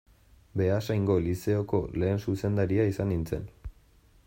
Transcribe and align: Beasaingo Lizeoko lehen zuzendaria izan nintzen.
Beasaingo 0.61 1.17
Lizeoko 1.25 1.83
lehen 2.03 2.23
zuzendaria 2.27 2.89
izan 2.93 3.13
nintzen. 3.15 3.49